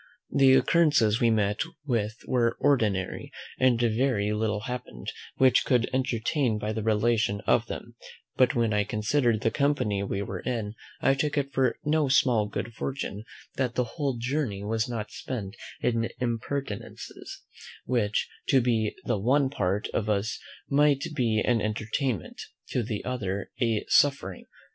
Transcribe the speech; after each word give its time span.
The 0.35 0.53
occurrences 0.55 1.21
we 1.21 1.29
met 1.29 1.59
with 1.85 2.15
were 2.25 2.57
ordinary, 2.59 3.31
and 3.59 3.79
very 3.79 4.33
little 4.33 4.61
happened 4.61 5.11
which 5.37 5.63
could 5.63 5.87
entertain 5.93 6.57
by 6.57 6.73
the 6.73 6.81
relation 6.81 7.39
of 7.41 7.67
them: 7.67 7.93
but 8.35 8.55
when 8.55 8.73
I 8.73 8.83
consider'd 8.83 9.41
the 9.41 9.51
company 9.51 10.01
we 10.01 10.23
were 10.23 10.39
in, 10.39 10.73
I 11.01 11.13
took 11.13 11.37
it 11.37 11.53
for 11.53 11.77
no 11.85 12.07
small 12.07 12.47
good 12.47 12.73
fortune 12.73 13.25
that 13.57 13.75
the 13.75 13.83
whole 13.83 14.17
journey 14.17 14.63
was 14.63 14.89
not 14.89 15.11
spent 15.11 15.55
in 15.81 16.09
impertinences, 16.19 17.43
which 17.85 18.27
to 18.47 18.59
the 18.59 18.95
one 19.19 19.51
part 19.51 19.87
of 19.89 20.09
us 20.09 20.39
might 20.67 21.05
be 21.15 21.41
an 21.45 21.61
entertainment, 21.61 22.41
to 22.69 22.81
the 22.81 23.05
other 23.05 23.51
a 23.61 23.85
suffering. 23.87 24.45